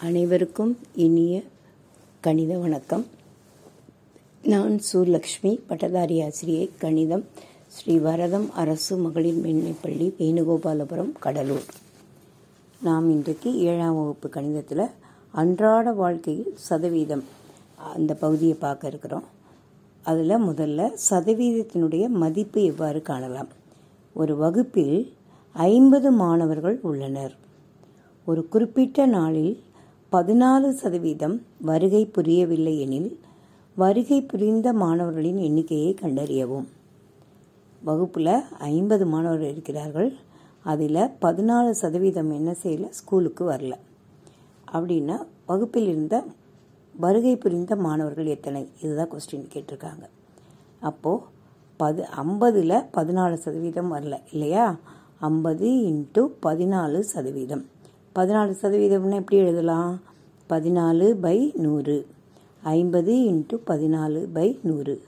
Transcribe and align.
அனைவருக்கும் 0.00 0.78
இனிய 0.94 1.42
கணித 2.20 2.58
வணக்கம். 2.58 3.06
நான் 4.42 4.80
சுலக்ஷ்மி 4.92 5.60
பட்டதாரி 5.66 6.22
ஆசிரியை 6.22 6.70
கணிதம் 6.78 7.24
ஸ்ரீ 7.66 7.98
வரதம் 7.98 8.52
அரசு 8.52 8.96
மகளிர் 8.96 9.36
மேன்மைப்பள்ளி 9.36 10.08
வேணுகோபாலபுரம் 10.18 11.12
கடலூர். 11.20 11.64
நாம் 12.82 13.10
இன்றைக்கு 13.10 13.58
ஏழாம் 13.58 13.94
வகுப்பு 13.94 14.28
கணிதத்தில் 14.28 14.90
அன்றாட 15.32 15.92
வாழ்க்கையில் 15.92 16.52
சதவீதம் 16.54 17.24
அந்த 17.94 18.14
பகுதியை 18.14 18.54
பார்க்க 18.54 18.88
இருக்கிறோம். 18.88 19.24
அதில் 20.02 20.44
முதல்ல 20.44 20.96
சதவீதத்தினுடைய 21.10 22.08
மதிப்பு 22.08 22.64
எவ்வாறு 22.64 23.02
காணலாம்? 23.02 23.48
ஒரு 24.14 24.36
வகுப்பில் 24.36 25.14
ஐம்பது 25.52 26.10
மாணவர்கள் 26.10 26.80
உள்ளனர். 26.82 27.36
ஒரு 28.24 28.48
குறிப்பிட்ட 28.48 29.06
நாளில் 29.06 29.64
பதினாலு 30.12 30.70
சதவீதம் 30.70 31.42
வருகை 31.60 32.06
புரியவில்லை 32.06 32.80
எனில் 32.80 33.20
வருகை 33.74 34.22
புரிந்த 34.22 34.72
மாணவர்களின் 34.72 35.36
எண்ணிக்கையை 35.36 35.96
கண்டறியவும். 36.00 36.64
வகுப்பில் 37.84 38.40
ஐம்பது 38.58 39.06
மாணவர்கள் 39.06 39.50
இருக்கிறார்கள். 39.50 40.12
அதில் 40.62 40.94
பதினாலு 40.94 41.70
சதவீதம் 41.70 42.30
என்ன 42.30 42.54
செய்யல? 42.62 42.88
ஸ்கூலுக்கு 42.88 43.50
வரல. 43.50 43.72
அப்படின்னா 44.72 45.26
வகுப்பில் 45.46 45.88
இருந்த 45.88 46.24
வருகை 46.96 47.36
புரிந்த 47.36 47.76
மாணவர்கள் 47.76 48.26
எத்தனை? 48.26 48.68
இதுதான் 48.82 49.10
கொஸ்டின் 49.10 49.50
கேட்டிருக்காங்க. 49.52 50.04
அப்போது 50.80 51.22
பது 51.76 52.04
ஐம்பதில் 52.16 52.84
பதினாலு 52.92 53.34
சதவீதம் 53.34 53.92
வரல 53.92 54.20
இல்லையா? 54.32 54.76
ஐம்பது 55.18 55.68
இன்ட்டு 55.68 56.28
பதினாலு 56.42 57.00
சதவீதம். 57.00 57.66
பதினாலு 58.16 58.54
சதவீதம்னா 58.62 59.14
எப்படி 59.14 59.36
எழுதலாம்? 59.36 60.00
பதினாலு 60.50 61.10
பை 61.10 61.52
நூறு. 61.54 62.06
ஐம்பது 62.62 63.14
இன்ட்டு 63.14 63.58
பதினாலு 63.66 64.26
பை 64.32 64.58
நூறு. 64.62 65.02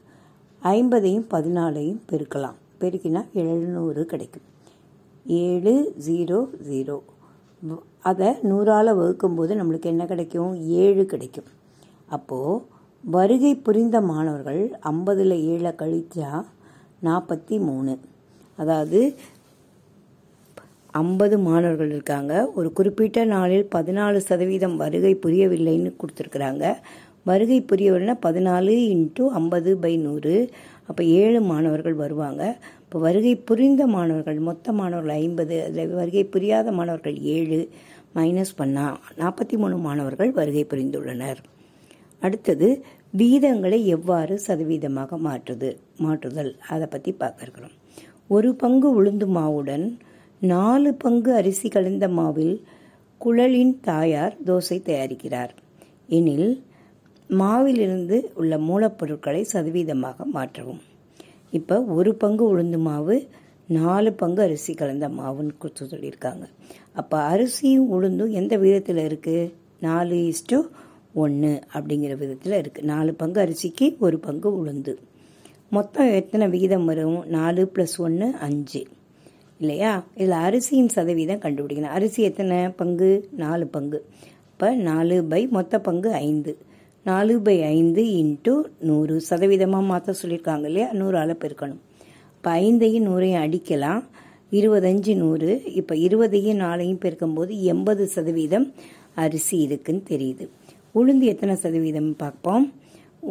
ஐம்பதையும் 0.63 1.25
பதினாலையும் 1.31 2.01
பெருக்கலாம். 2.11 2.55
பெருக்கினா 2.81 3.25
எழுநூறு 3.33 4.05
கிடைக்கும். 4.05 4.43
ஏழு 5.27 5.95
ஜீரோ 6.07 6.49
ஜீரோ. 6.71 6.99
அதை 8.03 8.35
நூறால் 8.43 8.99
வகுக்கும்போது 8.99 9.55
நம்மளுக்கு 9.61 9.85
என்ன 9.85 10.07
கிடைக்கும்? 10.07 10.57
ஏழு 10.57 11.05
கிடைக்கும். 11.05 11.49
அப்போது 12.07 12.63
வருகை 13.05 13.55
புரிந்த 13.55 14.01
மாணவர்கள் 14.01 14.73
ஐம்பதில் 14.83 15.41
ஏழை 15.41 15.73
கழிச்சா 15.79 16.45
நாற்பத்தி 17.05 17.59
மூணு. 17.59 17.99
அதாவது 18.57 19.15
ஐம்பது 20.95 21.39
மாணவர்கள் 21.39 21.91
இருக்காங்க. 21.91 22.53
ஒரு 22.55 22.73
குறிப்பிட்ட 22.73 23.25
நாளில் 23.25 23.69
பதினாலு 23.75 24.17
சதவீதம் 24.17 24.77
வருகை 24.77 25.15
புரியவில்லைன்னு 25.27 25.93
கொடுத்துருக்குறாங்க. 26.01 26.75
வருகை 27.25 27.65
புரியவில்லைன்னா 27.71 28.17
பதினாலு 28.27 28.75
இன்ட்டு 28.95 29.27
ஐம்பது 29.27 29.77
பை 29.77 29.97
நூறு. 29.97 30.51
அப்போ 30.87 31.05
ஏழு 31.05 31.41
மாணவர்கள் 31.41 31.95
வருவாங்க. 31.95 32.57
இப்போ 32.85 32.99
வருகை 32.99 33.37
புரிந்த 33.37 33.87
மாணவர்கள் 33.87 34.39
மொத்த 34.39 34.73
மாணவர்கள் 34.73 35.15
ஐம்பது 35.15 35.65
அதில் 35.65 35.95
வருகை 36.01 36.25
புரியாத 36.25 36.73
மாணவர்கள் 36.73 37.19
ஏழு 37.19 37.69
மைனஸ் 38.17 38.59
பண்ணால் 38.59 38.97
நாற்பத்தி 39.19 39.57
மூணு 39.57 39.77
மாணவர்கள் 39.77 40.31
வருகை 40.31 40.67
புரிந்துள்ளனர். 40.71 41.37
அடுத்தது 42.21 42.85
வீதங்களை 43.17 43.85
எவ்வாறு 43.85 44.41
சதவீதமாக 44.47 45.19
மாற்றுது 45.27 45.77
மாற்றுதல் 45.99 46.57
அதை 46.69 46.87
பற்றி 46.87 47.13
பார்க்க 47.13 47.43
இருக்கிறோம். 47.43 47.77
ஒரு 48.29 48.55
பங்கு 48.55 48.89
உளுந்து 49.03 49.27
மாவுடன் 49.37 49.99
நாலு 50.43 50.95
பங்கு 50.95 51.35
அரிசி 51.35 51.69
கலந்த 51.69 52.09
மாவில் 52.09 52.65
குழலின் 53.19 53.81
தாயார் 53.81 54.35
தோசை 54.47 54.77
தயாரிக்கிறார். 54.89 55.53
எனில் 56.09 56.51
மாவிலிருந்து 57.31 58.17
உள்ள 58.35 58.59
மூலப்பொருட்களை 58.59 59.41
சதவீதமாக 59.53 60.25
மாற்றவும். 60.25 60.81
இப்போ 61.51 61.77
ஒரு 61.81 62.15
பங்கு 62.15 62.45
உளுந்து 62.53 62.79
மாவு 62.79 63.17
நாலு 63.69 64.13
பங்கு 64.13 64.43
அரிசி 64.43 64.75
கலந்த 64.75 65.09
மாவுன்னு 65.09 65.55
கொடுத்து 65.59 65.87
சொல்லியிருக்காங்க. 65.87 66.45
அப்போ 66.95 67.17
அரிசியும் 67.23 67.91
உளுந்தும் 67.97 68.31
எந்த 68.31 68.57
விதத்தில் 68.57 69.03
இருக்குது 69.09 69.51
நாலு 69.81 70.17
இஸ்டு 70.33 70.59
ஒன்று 71.15 71.61
அப்படிங்கிற 71.75 72.17
விதத்தில் 72.19 72.57
இருக்குது 72.63 72.87
நாலு 72.87 73.15
பங்கு 73.15 73.41
அரிசிக்கு 73.41 73.97
ஒரு 73.99 74.19
பங்கு 74.19 74.51
உளுந்து. 74.61 74.95
மொத்தம் 75.69 76.13
எத்தனை 76.13 76.49
விகிதம் 76.49 76.85
வரும்? 76.85 77.25
நாலு 77.27 77.71
ப்ளஸ் 77.75 77.99
ஒன்று 77.99 78.35
அஞ்சு. 78.41 78.83
இல்லையா? 79.61 80.05
இதில் 80.15 80.37
அரிசியின் 80.47 80.89
சதவீதம் 80.89 81.39
கண்டுபிடிக்கணும். 81.39 81.95
அரிசி 81.99 82.23
எத்தனை 82.23 82.69
பங்கு? 82.69 83.29
நாலு 83.37 83.67
பங்கு. 83.67 84.05
இப்போ 84.53 84.75
நாலு 84.75 85.25
பை 85.25 85.47
மொத்த 85.47 85.81
பங்கு 85.81 86.13
ஐந்து. 86.13 86.59
நாலு 87.05 87.41
பை 87.41 87.63
ஐந்து 87.63 88.03
இன்ட்டு 88.03 88.63
நூறு 88.81 89.21
சதவீதமாக 89.31 89.85
மாற்ற 89.85 90.15
சொல்லியிருக்காங்க 90.23 90.65
இல்லையா? 90.65 90.93
நூறால் 90.93 91.39
பெருக்கணும் 91.45 91.81
இப்போ 92.37 92.51
ஐந்தையும் 92.61 93.07
நூறையும் 93.09 93.43
அடிக்கலாம். 93.43 94.03
இருபதஞ்சு 94.51 95.17
நூறு. 95.17 95.63
இப்போ 95.65 95.97
இருபதையும் 95.97 96.61
நாளையும் 96.61 97.01
பெருக்கும்போது 97.05 97.61
எண்பது 97.61 98.07
சதவீதம் 98.07 98.73
அரிசி 99.15 99.59
இருக்குன்னு 99.59 100.03
தெரியுது. 100.09 100.49
உளுந்து 100.95 101.21
எத்தனை 101.21 101.57
சதவீதம் 101.57 102.17
பார்ப்போம். 102.17 102.73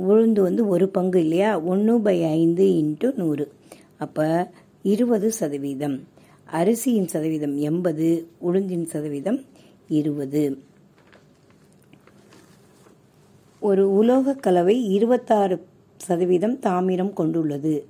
உளுந்து 0.08 0.40
வந்து 0.40 0.68
ஒரு 0.68 0.90
பங்கு 0.90 1.20
இல்லையா? 1.20 1.60
ஒன்று 1.62 2.02
பை 2.02 2.24
ஐந்து 2.24 2.66
இன்ட்டு 2.66 3.16
நூறு. 3.16 3.52
அப்போ 3.98 4.52
இருபது 4.84 5.32
சதவீதம். 5.32 6.08
அரிசியின் 6.52 7.08
சதவீதம் 7.14 7.58
எண்பது 7.58 8.28
உளுந்தின் 8.42 8.86
சதவீதம் 8.86 9.40
இருபது. 9.88 10.62
ஒரு 13.60 13.94
உலோக 13.94 14.34
கலவை 14.34 14.76
இருபத்தாறு 14.90 15.66
சதவீதம் 15.98 16.60
தாமிரம் 16.60 17.14
கொண்டுள்ளது. 17.14 17.88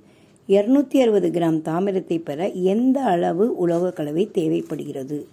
இருநூத்தி 0.48 0.96
அறுபது 1.02 1.28
கிராம் 1.28 1.60
தாமிரத்தை 1.68 2.18
பெற 2.24 2.48
எந்த 2.48 3.00
அளவு 3.02 3.56
உலோக 3.56 3.90
கலவை 3.90 4.30
தேவைப்படுகிறது? 4.30 5.26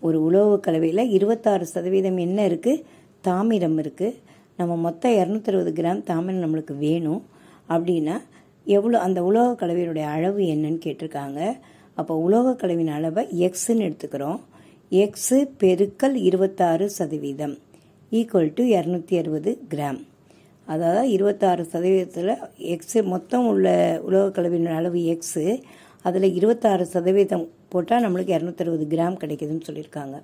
ஒரு 0.00 0.22
உலோக 0.22 0.58
கலவையில் 0.58 1.10
இருபத்தாறு 1.10 1.66
சதவீதம் 1.66 2.16
என்ன 2.16 2.48
இருக்குது 2.48 2.82
தாமிரம் 3.20 3.78
இருக்குது 3.78 4.14
நம்ம 4.56 4.76
மொத்தம் 4.76 5.12
இரநூத்தி 5.12 5.46
அறுபது 5.46 5.82
கிராம் 5.82 6.02
தாமிரம் 6.02 6.44
நம்மளுக்கு 6.44 6.78
வேணும். 6.78 7.22
அப்படின்னா 7.68 8.16
எவ்வளோ 8.64 9.00
அந்த 9.00 9.22
உலோக 9.22 9.66
கலவையினுடைய 9.66 10.02
அளவு 10.02 10.40
என்னன்னு 10.42 10.80
கேட்டிருக்காங்க. 10.84 11.56
அப்போ 11.96 12.14
உலோக 12.26 12.54
கலவின் 12.54 12.92
அளவை 12.96 13.22
எக்ஸ்ன்னு 13.44 13.84
எடுத்துக்கிறோம். 13.88 14.40
எக்ஸு 14.90 15.38
பெருக்கல் 15.60 16.16
இருபத்தாறு 16.28 16.86
சதவீதம். 16.98 17.54
ஈக்குவல் 18.12 18.52
டு 18.54 18.64
இரநூத்தி 18.64 19.14
அறுபது 19.20 19.52
கிராம் 19.74 20.00
அதாவது 20.66 21.10
இருபத்தாறு 21.10 21.62
சதவீதத்தில் 21.72 22.32
எக்ஸு 22.74 23.00
மொத்தம் 23.04 23.46
உள்ள 23.46 23.66
உலோக 24.02 24.30
கலவின் 24.30 24.66
அளவு 24.78 25.00
எக்ஸு 25.14 25.44
அதில் 26.02 26.34
இருபத்தாறு 26.34 26.84
சதவீதம் 26.86 27.44
போட்டால் 27.68 28.04
நம்மளுக்கு 28.04 28.32
இரநூத்தறுபது 28.36 28.84
கிராம் 28.94 29.20
கிடைக்குதுன்னு 29.22 29.66
சொல்லியிருக்காங்க. 29.68 30.16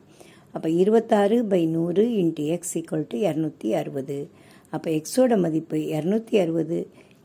அப்போ 0.53 0.69
இருபத்தாறு 0.83 1.37
பை 1.45 1.63
நூறு 1.67 2.03
இன்ட்டு 2.21 2.45
எக்ஸ் 2.55 2.75
ஈக்குவல் 2.79 3.07
டு 3.09 3.19
இரநூத்தி 3.29 3.71
அறுபது. 3.81 4.19
அப்போ 4.71 4.89
எக்ஸோட 4.91 5.39
மதிப்பு 5.45 5.79
இரநூத்தி 5.97 6.35
அறுபது 6.43 6.79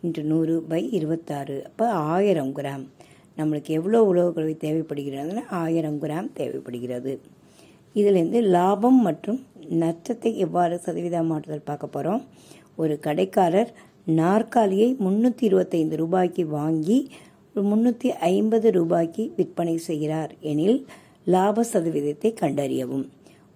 இன்ட்டு 0.04 0.24
நூறு 0.32 0.56
பை 0.72 0.82
இருபத்தாறு. 0.92 1.58
அப்போ 1.66 1.86
ஆயிரம் 2.16 2.54
கிராம் 2.56 2.86
நம்மளுக்கு 3.38 3.72
எவ்வளோ 3.80 4.00
உலோக 4.10 4.30
கலவை 4.36 4.56
தேவைப்படுகிறதுனா 4.66 5.44
ஆயிரம் 5.62 6.00
கிராம் 6.04 6.30
தேவைப்படுகிறது. 6.40 7.14
இதிலேருந்து 7.96 8.40
லாபம் 8.56 9.00
மற்றும் 9.08 9.40
நஷ்டத்தை 9.84 10.32
எவ்வாறு 10.46 10.76
சதவீதம் 10.86 11.30
மாற்றுதல் 11.32 11.68
பார்க்க 11.70 11.96
போகிறோம் 11.96 12.24
ஒரு 12.82 12.96
கடைக்காரர் 13.06 13.72
நாற்காலியை 14.22 14.90
முந்நூற்றி 15.06 15.44
இருபத்தைந்து 15.50 15.96
ரூபாய்க்கு 16.02 16.44
வாங்கி 16.60 16.98
முந்நூற்றி 17.70 18.10
ஐம்பது 18.32 18.68
ரூபாய்க்கு 18.78 19.24
விற்பனை 19.38 19.76
செய்கிறார் 19.88 20.34
எனில் 20.52 20.80
லாப 21.34 21.64
சதவீதத்தை 21.72 22.30
கண்டறியவும். 22.42 23.06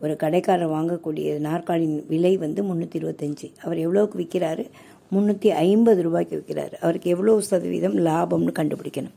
ஒரு 0.01 0.13
கடைக்காரர் 0.23 0.73
வாங்கக்கூடிய 0.75 1.27
நாற்காலியின் 1.47 1.99
விலை 2.11 2.31
வந்து 2.43 2.61
முந்நூற்றி 2.69 2.97
இருபத்தஞ்சி 3.01 3.47
அவர் 3.63 3.81
எவ்வளோக்கு 3.83 4.15
விற்கிறாரு? 4.21 4.63
முந்நூற்றி 5.13 5.49
ஐம்பது 5.67 6.01
ரூபாய்க்கு 6.07 6.35
விற்கிறார் 6.39 6.73
அவருக்கு 6.81 7.07
எவ்வளோ 7.13 7.33
சதவீதம் 7.51 7.95
லாபம்னு 8.07 8.51
கண்டுபிடிக்கணும். 8.59 9.15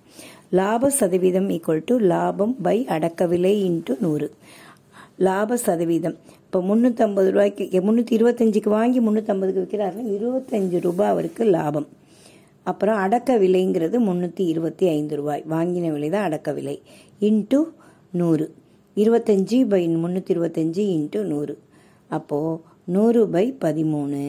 லாப 0.58 0.90
சதவீதம் 1.00 1.48
ஈக்குவல் 1.56 1.84
டு 1.90 1.94
லாபம் 2.12 2.54
பை 2.66 2.76
அடக்க 2.94 3.26
விலை 3.32 3.52
இன்ட்டு 3.68 3.94
நூறு. 4.04 4.28
லாப 5.26 5.56
சதவீதம். 5.66 6.16
இப்போ 6.44 6.58
முந்நூற்றம்பது 6.68 7.28
ரூபாய்க்கு 7.34 7.80
முந்நூற்றி 7.86 8.14
இருபத்தஞ்சிக்கு 8.18 8.70
வாங்கி 8.78 8.98
முந்நூற்றம்பதுக்கு 9.06 9.62
விற்கிறாருன்னா 9.62 10.04
இருபத்தஞ்சு 10.16 10.78
ரூபாய் 10.86 11.12
அவருக்கு 11.14 11.44
லாபம். 11.56 11.88
அப்புறம் 12.70 12.98
அடக்க 13.04 13.36
விலைங்கிறது 13.44 13.96
முந்நூற்றி 14.08 14.44
இருபத்தி 14.52 14.84
ஐந்து 14.96 15.14
ரூபாய். 15.20 15.42
வாங்கின 15.54 15.90
விலை 15.94 16.08
தான் 16.14 16.26
அடக்க 16.28 16.52
விலை 16.58 16.76
இன்ட்டு 17.28 17.58
நூறு. 18.20 18.46
இருபத்தஞ்சி 18.96 19.58
பை 19.72 19.82
முந்நூற்றி 20.04 20.32
இருபத்தஞ்சி 20.34 20.82
இன்ட்டு 20.96 21.20
நூறு. 21.32 21.54
அப்போது 22.10 22.60
நூறு 22.94 23.22
பை 23.34 23.46
பதிமூணு. 23.64 24.22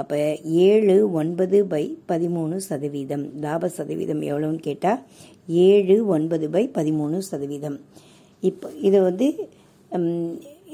அப்போ 0.00 0.16
ஏழு 0.66 0.96
ஒன்பது 1.20 1.58
பை 1.72 1.84
பதிமூணு 2.10 2.56
சதவீதம். 2.68 3.24
லாப 3.44 3.70
சதவீதம் 3.78 4.22
எவ்வளோன்னு 4.30 4.60
கேட்டால் 4.68 5.00
ஏழு 5.68 5.96
ஒன்பது 6.16 6.48
பை 6.54 6.62
பதிமூணு 6.78 7.18
சதவீதம். 7.30 7.78
இப்போ 8.50 8.68
இதை 8.88 9.00
வந்து 9.08 9.26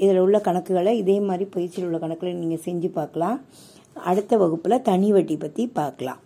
இதில் 0.03 0.21
உள்ள 0.25 0.37
கணக்குகளை 0.47 0.93
இதே 1.01 1.17
மாதிரி 1.29 1.45
பயிற்சியில் 1.55 1.87
உள்ள 1.89 1.99
கணக்கில் 2.03 2.39
நீங்கள் 2.43 2.63
செஞ்சு 2.67 2.89
பார்க்கலாம். 2.99 3.37
அடுத்த 4.09 4.37
வகுப்பில் 4.43 4.83
தனி 4.89 5.09
வட்டி 5.15 5.35
பற்றி 5.43 5.63
பார்க்கலாம். 5.79 6.21